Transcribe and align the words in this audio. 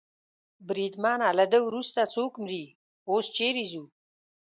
بریدمنه، 0.67 1.29
له 1.37 1.45
ده 1.51 1.59
وروسته 1.67 2.01
څوک 2.13 2.33
مري؟ 2.43 2.63
اوس 3.09 3.25
چېرې 3.37 3.63
ځو؟ 3.71 3.83